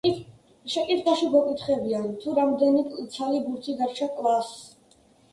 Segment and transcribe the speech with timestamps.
[0.75, 2.85] შეკითხვაში გვეკითხებიან თუ რამდენი
[3.17, 4.65] ცალი ბურთი დარჩა კლასს?